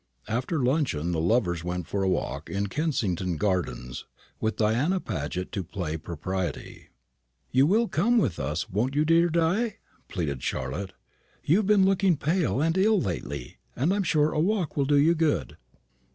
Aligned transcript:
After 0.27 0.57
luncheon 0.63 1.11
the 1.11 1.19
lovers 1.21 1.63
went 1.63 1.85
for 1.85 2.01
a 2.01 2.09
walk 2.09 2.49
in 2.49 2.65
Kensington 2.69 3.37
gardens, 3.37 4.05
with 4.39 4.55
Diana 4.55 4.99
Paget 4.99 5.51
to 5.51 5.63
play 5.63 5.95
propriety. 5.95 6.87
"You 7.51 7.67
will 7.67 7.87
come 7.87 8.17
with 8.17 8.39
us, 8.39 8.67
won't 8.67 8.95
you, 8.95 9.05
dear 9.05 9.29
Di?" 9.29 9.77
pleaded 10.07 10.41
Charlotte. 10.41 10.93
"You 11.43 11.57
have 11.57 11.67
been 11.67 11.85
looking 11.85 12.17
pale 12.17 12.59
and 12.63 12.75
ill 12.79 12.99
lately, 12.99 13.57
and 13.75 13.93
I 13.93 13.95
am 13.95 14.01
sure 14.01 14.31
a 14.31 14.39
walk 14.39 14.75
will 14.75 14.85
do 14.85 14.97
you 14.97 15.13
good." 15.13 15.57